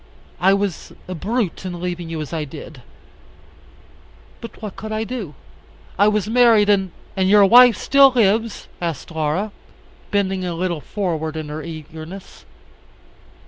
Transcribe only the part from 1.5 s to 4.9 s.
in leaving you as I did. But what